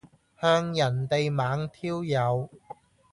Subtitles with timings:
[0.41, 2.49] 向人地猛挑誘